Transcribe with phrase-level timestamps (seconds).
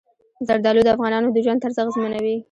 [0.47, 2.35] زردالو د افغانانو د ژوند طرز اغېزمنوي.